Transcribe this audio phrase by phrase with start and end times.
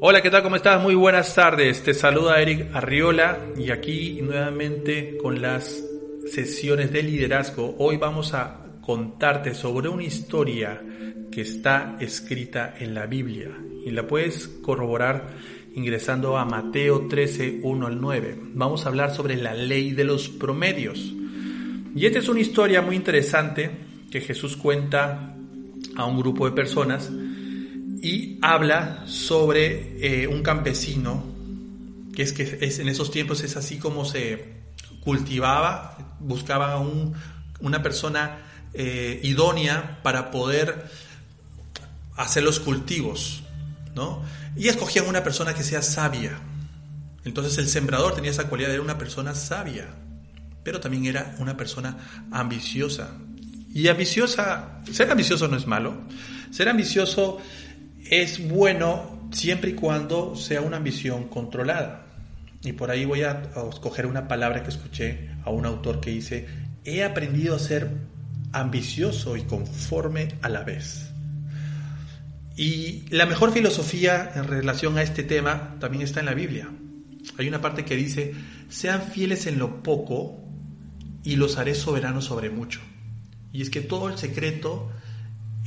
[0.00, 0.44] Hola, ¿qué tal?
[0.44, 0.80] ¿Cómo estás?
[0.80, 1.82] Muy buenas tardes.
[1.82, 5.82] Te saluda Eric Arriola y aquí nuevamente con las
[6.32, 7.74] sesiones de liderazgo.
[7.80, 10.80] Hoy vamos a contarte sobre una historia
[11.32, 13.50] que está escrita en la Biblia
[13.84, 15.30] y la puedes corroborar
[15.74, 18.38] ingresando a Mateo 13, 1 al 9.
[18.54, 21.12] Vamos a hablar sobre la ley de los promedios.
[21.96, 23.68] Y esta es una historia muy interesante
[24.12, 25.34] que Jesús cuenta
[25.96, 27.10] a un grupo de personas
[28.02, 31.24] y habla sobre eh, un campesino,
[32.14, 34.58] que es que es, en esos tiempos es así como se
[35.00, 37.14] cultivaba, buscaba un,
[37.60, 38.38] una persona
[38.74, 40.86] eh, idónea para poder
[42.16, 43.42] hacer los cultivos,
[43.94, 44.22] ¿no?
[44.56, 46.38] Y escogían una persona que sea sabia.
[47.24, 49.88] Entonces el sembrador tenía esa cualidad, era una persona sabia,
[50.62, 53.10] pero también era una persona ambiciosa.
[53.72, 55.94] Y ambiciosa, ser ambicioso no es malo,
[56.50, 57.38] ser ambicioso
[58.10, 62.06] es bueno siempre y cuando sea una ambición controlada.
[62.62, 66.46] Y por ahí voy a, escoger una palabra que escuché a un autor que dice,
[66.84, 67.90] he aprendido a ser
[68.52, 71.10] ambicioso y conforme a la vez.
[72.56, 76.68] Y la mejor filosofía en relación a este tema también está en la Biblia.
[77.38, 78.34] Hay una parte que dice,
[78.68, 80.42] sean fieles en lo poco
[81.22, 82.80] y los haré soberanos sobre mucho.
[83.52, 84.90] Y es que todo el secreto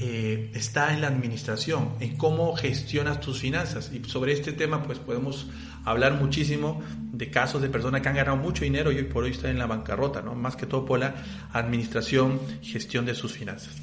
[0.04, 3.92] eh, está en la administración, en cómo gestionas tus finanzas.
[3.94, 5.48] Y sobre este tema, pues podemos
[5.86, 9.30] hablar muchísimo de casos de personas que han ganado mucho dinero y hoy por hoy
[9.30, 10.34] están en la bancarrota, ¿no?
[10.34, 11.14] Más que todo por la
[11.54, 13.76] administración gestión de sus finanzas.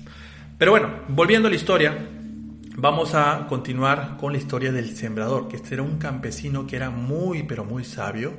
[0.59, 1.97] Pero bueno, volviendo a la historia,
[2.77, 6.91] vamos a continuar con la historia del sembrador, que este era un campesino que era
[6.91, 8.37] muy, pero muy sabio.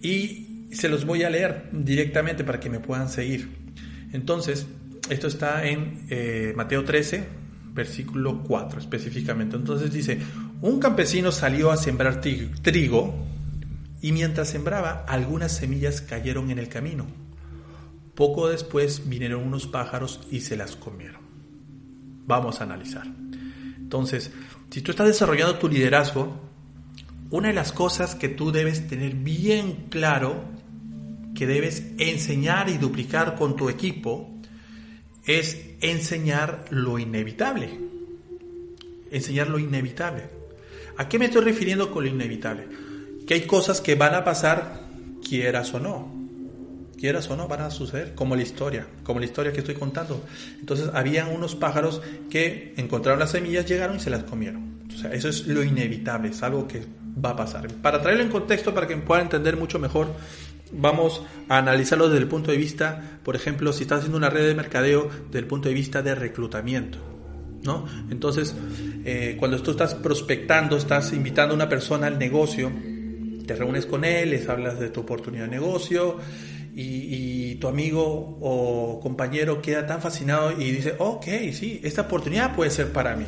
[0.00, 3.50] Y se los voy a leer directamente para que me puedan seguir.
[4.10, 4.66] Entonces,
[5.10, 7.26] esto está en eh, Mateo 13,
[7.72, 9.56] versículo 4 específicamente.
[9.56, 10.18] Entonces dice,
[10.60, 13.14] un campesino salió a sembrar trigo
[14.00, 17.06] y mientras sembraba algunas semillas cayeron en el camino.
[18.14, 21.20] Poco después vinieron unos pájaros y se las comieron.
[22.26, 23.06] Vamos a analizar.
[23.78, 24.32] Entonces,
[24.70, 26.36] si tú estás desarrollando tu liderazgo,
[27.30, 30.44] una de las cosas que tú debes tener bien claro,
[31.34, 34.37] que debes enseñar y duplicar con tu equipo,
[35.28, 37.68] es enseñar lo inevitable.
[39.10, 40.24] Enseñar lo inevitable.
[40.96, 42.66] ¿A qué me estoy refiriendo con lo inevitable?
[43.26, 44.88] Que hay cosas que van a pasar
[45.26, 46.16] quieras o no.
[46.98, 50.24] Quieras o no, van a suceder, como la historia, como la historia que estoy contando.
[50.58, 54.78] Entonces, habían unos pájaros que encontraron las semillas, llegaron y se las comieron.
[54.92, 56.82] O sea, eso es lo inevitable, es algo que
[57.24, 57.68] va a pasar.
[57.68, 60.12] Para traerlo en contexto, para que puedan entender mucho mejor,
[60.72, 64.46] vamos a analizarlo desde el punto de vista, por ejemplo, si estás haciendo una red
[64.46, 66.98] de mercadeo, desde el punto de vista de reclutamiento.
[67.62, 67.86] ¿no?
[68.10, 68.54] Entonces,
[69.04, 72.70] eh, cuando tú estás prospectando, estás invitando a una persona al negocio,
[73.46, 76.18] te reúnes con él, les hablas de tu oportunidad de negocio
[76.74, 82.70] y, tu amigo o compañero queda tan fascinado y dice, ok, sí, esta oportunidad puede
[82.70, 83.26] ser para mí.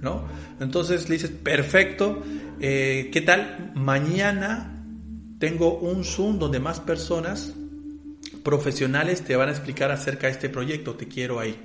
[0.00, 0.24] ¿no?
[0.60, 2.22] Entonces le dices, perfecto,
[2.58, 3.72] eh, ¿qué tal?
[3.74, 4.79] Mañana
[5.40, 7.54] tengo un Zoom donde más personas
[8.44, 10.94] profesionales te van a explicar acerca de este proyecto.
[10.94, 11.58] Te quiero ahí.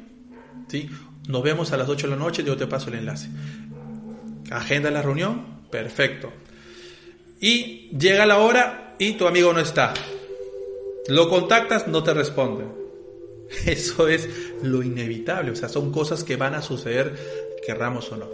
[0.69, 0.90] ¿Sí?
[1.28, 3.30] Nos vemos a las 8 de la noche, yo te paso el enlace.
[4.50, 6.31] Agenda la reunión, perfecto.
[7.41, 9.94] Y llega la hora y tu amigo no está.
[11.09, 12.66] Lo contactas, no te responde.
[13.66, 14.30] Eso es
[14.64, 17.16] lo inevitable, o sea, son cosas que van a suceder,
[17.66, 18.30] querramos o no.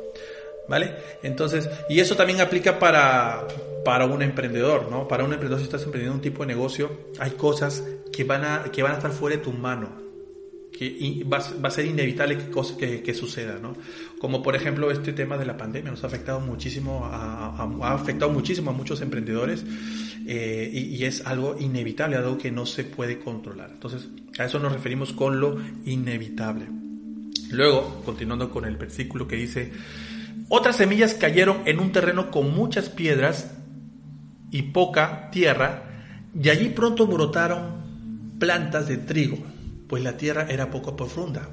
[0.72, 0.96] ¿Vale?
[1.22, 3.46] Entonces, y eso también aplica para,
[3.84, 5.06] para un emprendedor, ¿no?
[5.06, 7.84] Para un emprendedor, si estás emprendiendo un tipo de negocio, hay cosas
[8.14, 9.90] que van a, que van a estar fuera de tu mano,
[10.72, 13.76] que va, va, a ser inevitable que, que, que, suceda, ¿no?
[14.18, 18.32] Como por ejemplo este tema de la pandemia nos ha afectado muchísimo, a, ha afectado
[18.32, 19.66] muchísimo a muchos emprendedores
[20.26, 23.72] eh, y, y, es algo inevitable, algo que no se puede controlar.
[23.74, 24.08] Entonces,
[24.40, 26.68] a eso nos referimos con lo inevitable.
[27.52, 29.72] Luego, continuando con el versículo que dice,
[30.54, 33.52] otras semillas cayeron en un terreno con muchas piedras
[34.52, 35.84] y poca tierra,
[36.38, 39.38] y allí pronto brotaron plantas de trigo,
[39.88, 41.50] pues la tierra era poco profunda.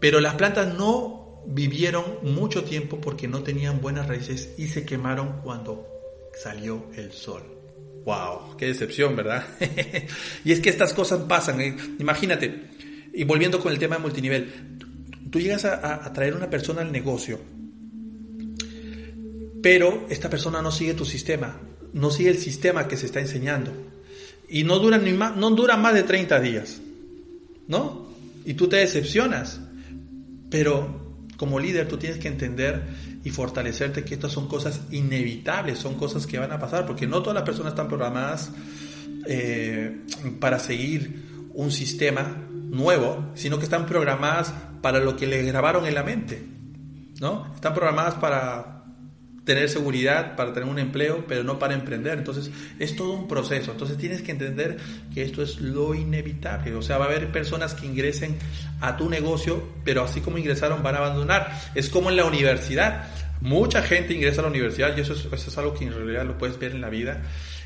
[0.00, 5.42] Pero las plantas no vivieron mucho tiempo porque no tenían buenas raíces y se quemaron
[5.42, 5.86] cuando
[6.42, 7.42] salió el sol.
[8.06, 8.56] ¡Wow!
[8.56, 9.44] ¡Qué decepción, ¿verdad?
[10.46, 11.60] y es que estas cosas pasan.
[11.60, 11.76] ¿eh?
[11.98, 12.70] Imagínate,
[13.12, 14.78] y volviendo con el tema de multinivel,
[15.30, 17.57] tú llegas a, a traer una persona al negocio
[19.62, 21.58] pero esta persona no sigue tu sistema,
[21.92, 23.72] no sigue el sistema que se está enseñando.
[24.48, 26.80] Y no dura, ni más, no dura más de 30 días,
[27.66, 28.08] ¿no?
[28.44, 29.60] Y tú te decepcionas.
[30.50, 32.82] Pero como líder tú tienes que entender
[33.24, 37.20] y fortalecerte que estas son cosas inevitables, son cosas que van a pasar, porque no
[37.20, 38.50] todas las personas están programadas
[39.26, 40.04] eh,
[40.40, 45.94] para seguir un sistema nuevo, sino que están programadas para lo que le grabaron en
[45.94, 46.42] la mente,
[47.20, 47.52] ¿no?
[47.54, 48.77] Están programadas para
[49.48, 52.18] tener seguridad, para tener un empleo, pero no para emprender.
[52.18, 53.72] Entonces, es todo un proceso.
[53.72, 54.76] Entonces, tienes que entender
[55.14, 56.74] que esto es lo inevitable.
[56.74, 58.36] O sea, va a haber personas que ingresen
[58.82, 61.50] a tu negocio, pero así como ingresaron, van a abandonar.
[61.74, 63.08] Es como en la universidad.
[63.40, 66.58] Mucha gente ingresa a la universidad y eso es, algo que en realidad lo puedes
[66.58, 67.22] ver en la vida.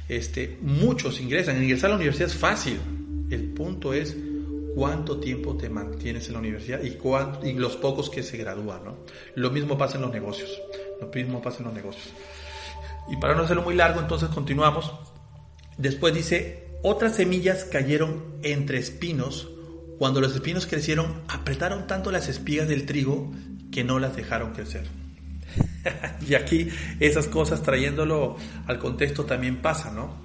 [0.08, 1.61] Este, muchos ingresan.
[1.61, 2.79] Ingresar a la universidad es fácil.
[3.29, 4.17] El punto es
[4.76, 6.96] cuánto tiempo te mantienes en la universidad y,
[7.49, 8.84] y los pocos que se gradúan.
[8.84, 8.99] ¿no?
[9.34, 10.62] Lo mismo pasa en los negocios.
[11.03, 12.13] Lo mismo pasa en los negocios.
[13.11, 14.93] Y para no hacerlo muy largo, entonces continuamos.
[15.77, 19.49] Después dice, otras semillas cayeron entre espinos.
[19.99, 23.33] Cuando los espinos crecieron, apretaron tanto las espigas del trigo
[23.73, 24.87] que no las dejaron crecer.
[26.29, 26.69] y aquí
[27.01, 30.23] esas cosas trayéndolo al contexto también pasa, ¿no?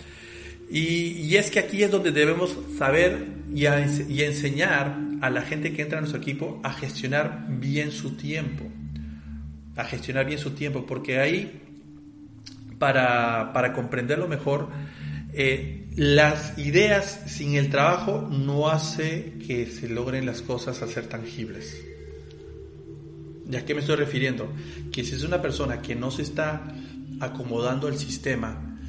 [0.70, 5.82] Y, es que aquí es donde debemos saber y, y enseñar a la gente que
[5.82, 8.67] entra a nuestro equipo a gestionar bien su tiempo
[9.78, 11.62] a gestionar bien su tiempo, porque ahí,
[12.80, 14.70] para, para comprenderlo mejor,
[15.34, 21.08] eh, las ideas sin el trabajo no hace que se logren las cosas a ser
[21.08, 21.80] tangibles.
[23.50, 24.52] ¿Y a qué me estoy refiriendo?
[24.92, 26.64] Que si es una persona que no se está
[27.20, 28.80] acomodando al sistema,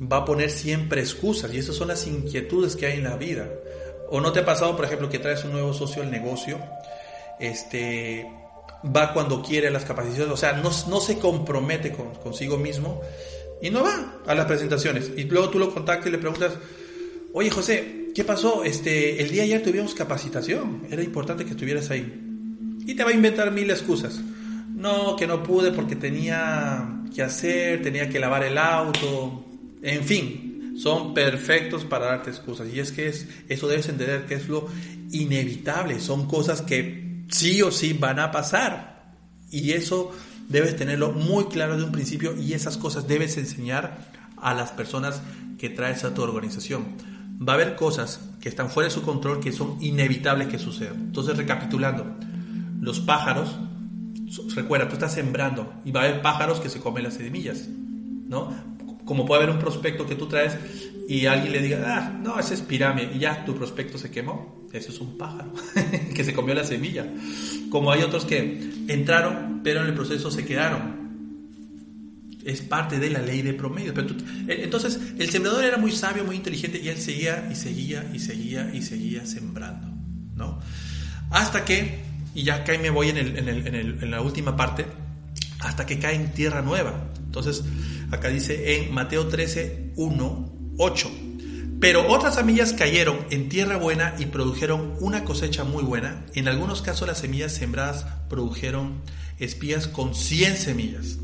[0.00, 3.48] va a poner siempre excusas y esas son las inquietudes que hay en la vida.
[4.10, 6.60] ¿O no te ha pasado, por ejemplo, que traes un nuevo socio al negocio?
[7.40, 8.26] Este,
[8.84, 13.00] va cuando quiere a las capacitaciones, o sea, no, no se compromete con, consigo mismo
[13.62, 15.10] y no va a las presentaciones.
[15.16, 16.52] Y luego tú lo contactas y le preguntas,
[17.32, 18.64] oye José, ¿qué pasó?
[18.64, 22.20] Este, el día ayer tuvimos capacitación, era importante que estuvieras ahí.
[22.86, 24.20] Y te va a inventar mil excusas.
[24.74, 29.44] No, que no pude porque tenía que hacer, tenía que lavar el auto,
[29.82, 32.68] en fin, son perfectos para darte excusas.
[32.72, 34.66] Y es que es, eso debes entender que es lo
[35.10, 39.14] inevitable, son cosas que sí o sí van a pasar.
[39.50, 40.12] Y eso
[40.48, 43.98] debes tenerlo muy claro de un principio y esas cosas debes enseñar
[44.36, 45.22] a las personas
[45.58, 46.96] que traes a tu organización.
[47.46, 50.96] Va a haber cosas que están fuera de su control que son inevitables que sucedan.
[50.96, 52.06] Entonces, recapitulando,
[52.80, 53.56] los pájaros,
[54.54, 58.73] recuerda, tú estás sembrando y va a haber pájaros que se comen las semillas, ¿no?
[59.04, 60.56] Como puede haber un prospecto que tú traes
[61.08, 64.64] y alguien le diga, ah, no, ese es pirámide, y ya tu prospecto se quemó.
[64.72, 65.52] Eso es un pájaro
[66.14, 67.06] que se comió la semilla.
[67.70, 71.04] Como hay otros que entraron, pero en el proceso se quedaron.
[72.44, 73.94] Es parte de la ley de promedio.
[73.96, 78.18] Eh, entonces, el sembrador era muy sabio, muy inteligente, y él seguía y seguía y
[78.18, 79.88] seguía y seguía sembrando.
[80.34, 80.58] ¿no?
[81.30, 82.02] Hasta que,
[82.34, 84.86] y ya acá me voy en, en la última parte,
[85.60, 87.10] hasta que cae en tierra nueva.
[87.36, 87.64] Entonces,
[88.12, 91.10] acá dice en Mateo 13, 1 8.
[91.80, 96.24] Pero otras semillas cayeron en tierra buena y produjeron una cosecha muy buena.
[96.34, 99.02] En algunos casos las semillas sembradas produjeron
[99.40, 101.18] espigas con 100 semillas.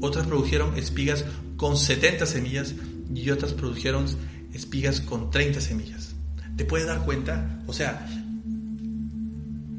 [0.00, 1.26] Otras produjeron espigas
[1.58, 2.74] con 70 semillas
[3.14, 4.06] y otras produjeron
[4.54, 6.14] espigas con 30 semillas.
[6.56, 7.62] ¿Te puedes dar cuenta?
[7.66, 8.06] O sea,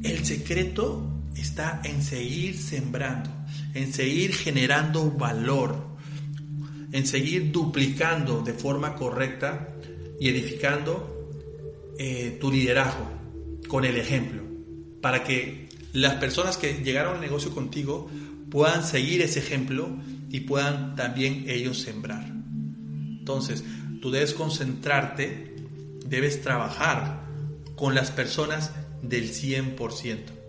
[0.04, 3.30] el secreto está en seguir sembrando,
[3.74, 5.94] en seguir generando valor
[6.94, 9.74] en seguir duplicando de forma correcta
[10.20, 11.28] y edificando
[11.98, 13.10] eh, tu liderazgo
[13.66, 14.44] con el ejemplo,
[15.00, 18.08] para que las personas que llegaron al negocio contigo
[18.48, 19.88] puedan seguir ese ejemplo
[20.30, 22.26] y puedan también ellos sembrar.
[22.28, 23.64] Entonces,
[24.00, 25.56] tú debes concentrarte,
[26.06, 27.24] debes trabajar
[27.74, 28.70] con las personas
[29.02, 30.43] del 100%.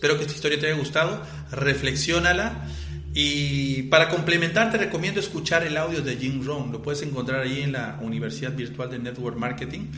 [0.00, 2.66] Espero que esta historia te haya gustado, reflexiónala
[3.12, 6.72] y para complementar, te recomiendo escuchar el audio de Jim Rohn.
[6.72, 9.88] Lo puedes encontrar ahí en la Universidad Virtual de Network Marketing,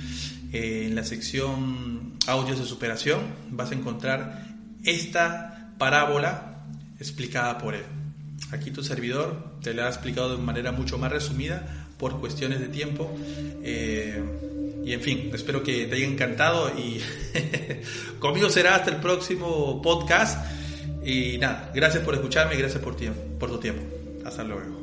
[0.52, 3.20] eh, en la sección audios de superación.
[3.52, 4.44] Vas a encontrar
[4.82, 6.64] esta parábola
[6.98, 7.84] explicada por él.
[8.50, 12.66] Aquí tu servidor te la ha explicado de manera mucho más resumida por cuestiones de
[12.66, 13.08] tiempo.
[13.62, 14.20] Eh,
[14.84, 17.00] y en fin, espero que te haya encantado y
[18.18, 20.44] conmigo será hasta el próximo podcast.
[21.04, 22.96] Y nada, gracias por escucharme y gracias por,
[23.38, 23.82] por tu tiempo.
[24.24, 24.81] Hasta luego.